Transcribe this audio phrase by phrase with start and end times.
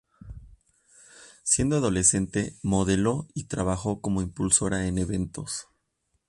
[1.43, 5.67] Siendo adolescente, modeló y trabajó como impulsora en eventos.